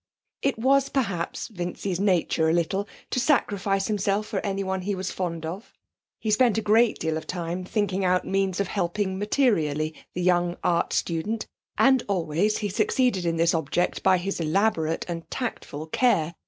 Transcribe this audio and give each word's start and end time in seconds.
It 0.41 0.57
was 0.57 0.89
perhaps 0.89 1.47
Vincy's 1.47 1.99
nature, 1.99 2.49
a 2.49 2.53
little, 2.53 2.87
to 3.11 3.19
sacrifice 3.19 3.85
himself 3.85 4.25
for 4.25 4.39
anyone 4.43 4.81
he 4.81 4.95
was 4.95 5.11
fond 5.11 5.45
of. 5.45 5.71
He 6.19 6.31
spent 6.31 6.57
a 6.57 6.61
great 6.63 6.97
deal 6.97 7.17
of 7.17 7.27
time 7.27 7.63
thinking 7.65 8.03
out 8.03 8.25
means 8.25 8.59
of 8.59 8.67
helping 8.69 9.19
materially 9.19 9.93
the 10.15 10.23
young 10.23 10.57
art 10.63 10.91
student, 10.91 11.45
and 11.77 12.01
always 12.07 12.57
he 12.57 12.67
succeeded 12.69 13.25
in 13.27 13.35
this 13.35 13.53
object 13.53 14.01
by 14.01 14.17
his 14.17 14.39
elaborate 14.39 15.05
and 15.07 15.29
tactful 15.29 15.85
care. 15.85 16.33